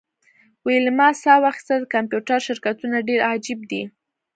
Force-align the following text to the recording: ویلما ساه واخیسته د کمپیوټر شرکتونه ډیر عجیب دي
ویلما 0.65 1.07
ساه 1.21 1.37
واخیسته 1.45 1.73
د 1.79 1.83
کمپیوټر 1.95 2.39
شرکتونه 2.47 2.97
ډیر 3.09 3.19
عجیب 3.31 3.59
دي 3.71 3.83